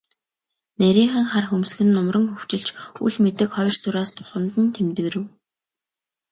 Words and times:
Нарийхан 0.79 1.25
хар 1.31 1.45
хөмсөг 1.47 1.79
нь 1.85 1.93
нумран 1.95 2.25
хөвчилж, 2.29 2.67
үл 3.05 3.15
мэдэг 3.23 3.49
хоёр 3.53 3.75
зураас 3.81 4.09
духанд 4.17 4.53
нь 4.61 4.73
тэмдгэрэв. 4.75 5.25